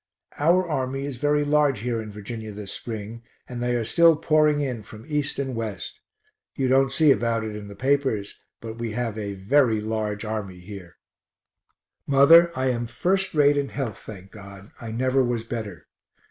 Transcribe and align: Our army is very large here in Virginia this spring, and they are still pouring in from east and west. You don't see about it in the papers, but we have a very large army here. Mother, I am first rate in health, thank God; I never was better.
Our 0.39 0.67
army 0.67 1.05
is 1.05 1.17
very 1.17 1.45
large 1.45 1.81
here 1.81 2.01
in 2.01 2.11
Virginia 2.11 2.51
this 2.51 2.71
spring, 2.71 3.21
and 3.47 3.61
they 3.61 3.75
are 3.75 3.85
still 3.85 4.15
pouring 4.15 4.59
in 4.59 4.81
from 4.81 5.05
east 5.07 5.37
and 5.37 5.53
west. 5.55 5.99
You 6.55 6.67
don't 6.69 6.91
see 6.91 7.11
about 7.11 7.43
it 7.43 7.55
in 7.55 7.67
the 7.67 7.75
papers, 7.75 8.39
but 8.61 8.79
we 8.79 8.93
have 8.93 9.15
a 9.15 9.35
very 9.35 9.79
large 9.79 10.25
army 10.25 10.57
here. 10.57 10.95
Mother, 12.07 12.49
I 12.57 12.71
am 12.71 12.87
first 12.87 13.35
rate 13.35 13.57
in 13.57 13.69
health, 13.69 13.99
thank 13.99 14.31
God; 14.31 14.71
I 14.81 14.89
never 14.91 15.23
was 15.23 15.43
better. 15.43 15.85